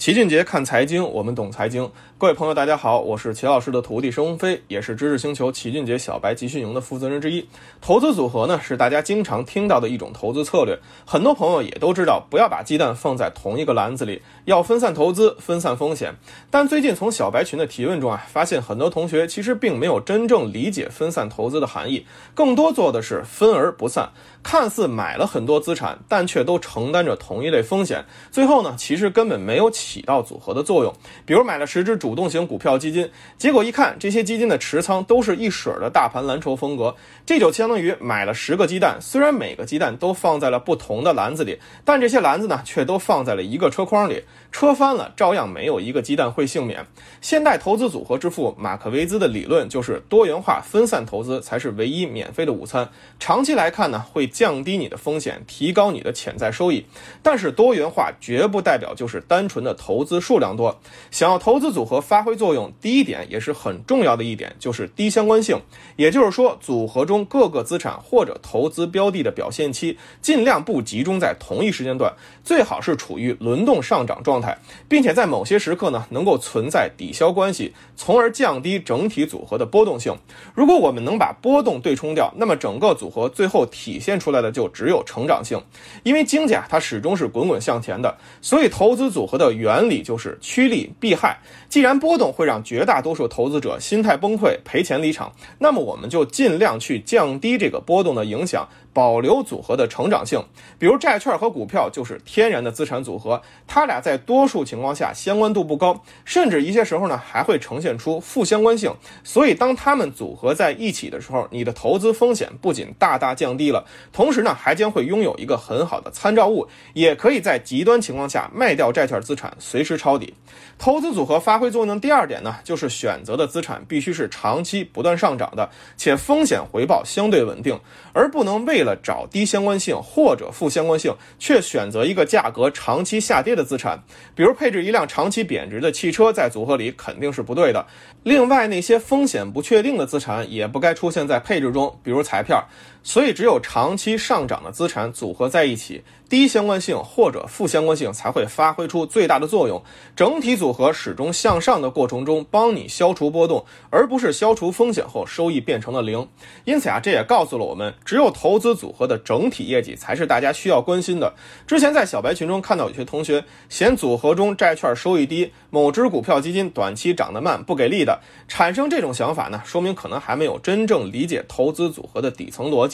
[0.00, 1.86] 齐俊杰看财经，我们懂财经。
[2.16, 7.46] 各位朋友，大家好，我是齐老师的徒弟申鸿飞，也是知识星球齐俊杰小白集训营的负责人之一。
[7.82, 16.14] 投资组合呢，是大家经常听到的一种投资策略，很多朋友也都知道，不要把鸡蛋放在同一个篮子里，要分散投资，分散风险。
[16.50, 24.08] 但最近从小白群的提问中啊，发现很多同学其实并没有真正理解分散投资的含义，更多做的是分而不散，
[24.42, 29.89] 看似买了很多资产，但却都承担着同一类风险，最后呢，其实根本没有起。
[29.90, 30.94] 起到组合的作用，
[31.26, 36.94] 比如买了十只主动型股票基金，结果一看，这些基金的持仓都是一水的大盘蓝筹风格，
[37.26, 46.86] 这就相当于买了十个鸡蛋，虽然每个鸡蛋都放在了不同的篮子里，但这些篮子呢，却都放在了一个车筐里，车翻了，照样没有一个鸡蛋会幸免。
[47.20, 56.86] 现代投资组合之父马克维兹的理论就是多元化分散投资才是唯一免费的午餐，长期来看呢，会降低你的风险，提高你的潜在收益。
[57.24, 59.76] 但是多元化绝不代表就是单纯的。
[59.82, 60.78] 投资数量多，
[61.10, 65.58] 想要投资组合发挥作用，第一点也是很重要的一点，就是低相关性。
[65.96, 72.12] 也就是说，组合中各个资产或者投资标的的表现期尽量不集中在同一时间段，
[72.44, 80.14] 最好是处于轮动上涨状态，并且在某些时刻呢能够存在抵消关系，从而降低整体组合的波动性。
[80.54, 85.58] 如果我们能把波动对冲掉，那么整个组合最后体现出来的就只有成长性。
[86.02, 89.69] 因为经济啊，它始终是滚滚向前的，所以投资组合的原。
[89.70, 91.38] 原理就是趋利避害。
[91.68, 98.68] 既然波动会让绝大多数投资者心态崩溃、赔钱离场，那么我们就尽量去降低这个波动的影响。
[98.92, 100.42] 保留组合的成长性，
[100.76, 108.92] 比如债券和股票就是天然的资产组合，它俩在多数情况下相关度不高，甚至一些时候呢还会呈现出负相关性。
[109.22, 120.34] 所以当它们组合在一起的时候，你的投资风险不仅大大降低了，同时呢还将会拥有一个很好的参照物，也可以在极端情况下卖掉债券资产，随时抄底。
[120.78, 127.78] 投资组合发挥作用的第二点呢，就是选择的资产必须是长期不断上涨的，且风险回报相对稳定，
[128.14, 134.02] 而不能为了找低相关性或者负相关性，却选择一个价格长期下跌的资产，
[134.34, 137.86] 比如配置一辆长期贬值的汽车在组合里肯定是不对的。
[138.22, 142.66] 另外，那些风险不确定的资产也不该出现在配置中，比如彩票。
[143.02, 149.82] 所以，只有长期上涨的资产组合在一起，低相关性或者负相关性才会发挥出最大的作用。
[150.14, 156.28] 整体组合始终向上的过程中，帮你消除波动，而不是消除风险后收益变成了零。
[156.64, 161.32] 因此啊，这也告诉了我们，只有投资组合的整体业绩才是大家需要关心的。
[161.66, 172.89] 之前在小白群中看到有些同学嫌组合中债券收益低，某只股票基金短期涨得慢不给力的，产生这种想法呢，说明可能还没有真正理解投资组合的底层逻辑。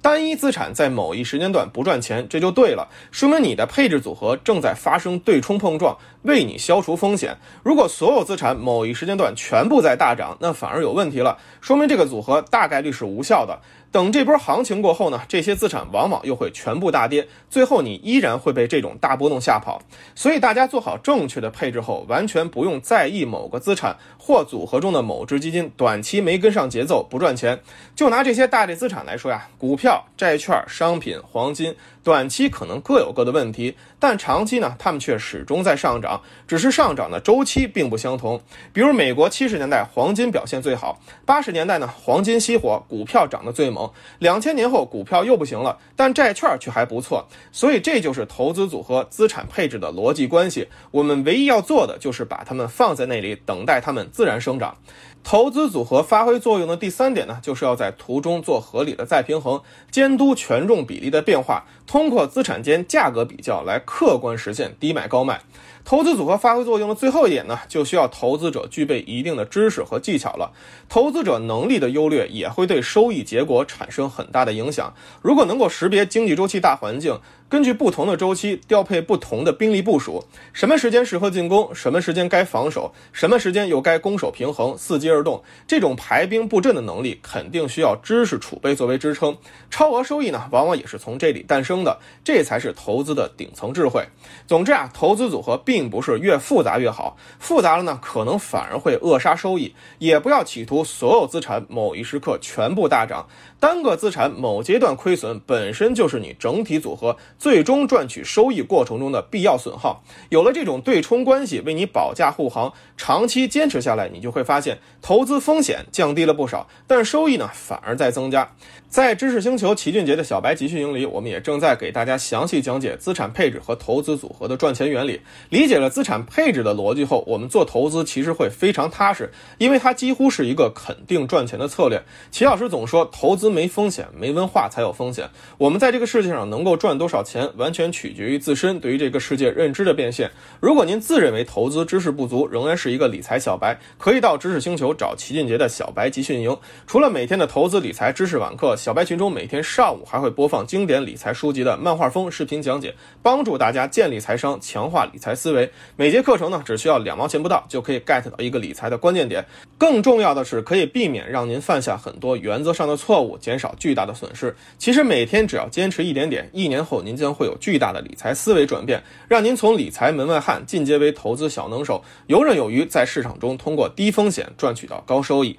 [0.00, 7.36] 单一资产在某一时间段不赚钱，这就对了，说明你的配置组合正在发生对冲碰撞，为你消除风险。
[7.62, 13.60] 如果所有资产某一时间段全部在大涨，那反而有问题了，说明这个组合大概率是无效的。
[13.94, 19.80] 等这波行情过后呢，这些资产往往又会全部大跌，最后你依然会被这种大波动吓跑。
[20.16, 27.60] 所以大家做好正确的配置后，完全不用在意某个资产或组合中的某只基金短期没跟上节奏不赚钱。
[27.94, 31.76] 就拿这些大类资产来说呀，股票、债券、商品、黄金。
[32.02, 38.42] 短期可能各有各的问题，但长期呢，它们却始终在上涨，只是上涨的周期并不相同。
[38.74, 43.83] 比如美国七十年代黄金表现最好，八十年代呢黄金熄火，股票涨得最猛。
[44.18, 47.26] 两千年后股票又不行了，但债券却还不错。
[47.52, 50.68] 所以这就是投资组合资产配置的逻辑关系。
[50.90, 54.76] 我们唯一要做的就是把它们放在那里，等待它们自然生长。
[55.22, 65.40] 投资组合发挥作用的第三点呢，就是要在图中做合理的再平衡，监督权重比例的变化，通过资产间价格比较来客观实现低买高卖。
[65.82, 70.52] 投资组合发挥作用的最后一点呢，就需要投资者具备一定的知识和技巧了。
[70.90, 74.94] 投资者能力的优劣也会对收益结果产生很大的影响。
[75.22, 77.18] 如果能够识别经济周期大环境，
[77.48, 89.36] 根据不同的周期调配不同的兵力部署，什么时间适合进攻，什么时间该防守，什么时间又该攻守平衡，伺机而动，这种排兵布阵的能力肯定需要知识储备作为支撑。
[89.70, 94.04] 超额收益呢，往往也是从这里诞生的，这才是投资的顶层智慧。
[94.46, 95.54] 总之啊，投资组合。
[95.64, 99.74] 并不是越复杂越好，复杂了呢，可能反而会扼杀收益。
[99.98, 103.26] 也不要企图所有资产某一时刻全部大涨，
[103.64, 110.04] 单个资产某阶段亏损本身就是你整体组合最终赚取收益过程中的必要损耗。
[110.28, 118.54] 有了这种对冲关系为你保驾护航，长期坚持下来，你就会发现投资风险降低了不少，但收益呢反而在增加。
[118.94, 125.20] 在知识星球齐俊杰的小白集训营里，我们也正在给大家详细讲解资产配置和投资组合的赚钱原理。
[125.50, 132.00] 理解了资产配置的逻辑后，我们做投资其实会非常踏实，因为它几乎是一个肯定赚钱的策略。
[132.30, 135.28] 齐老师总说，投资没风险，没文化才有风险。
[135.58, 140.30] 我们在这个世界上能够赚多少钱，完全取决于自身对于这个世界认知的变现。
[140.60, 146.56] 如果您自认为投资知识不足，仍然是一个理财小白，可以到知识星球找齐俊杰的小白集训营。
[146.86, 148.76] 除了每天的投资理财知识网课。
[148.84, 155.72] 小白群中每天上午还会播放经典理财书籍的漫画风视频讲解，帮助大家建立财商，强化理财思维。
[155.96, 159.46] 每节课程呢，只需要两毛钱不到，就可以 get 到一个理财的关键点。
[159.78, 164.54] 更重要的是，可以避免让您犯下很多原则上的错误，减少巨大的损失。
[164.76, 175.58] 其实每天只要坚持一点点，一年后您将会有巨大的理财思维转变，让您从理财门外汉进阶为投资小能手，游刃有余，在市场中通过低风险赚取到高收益。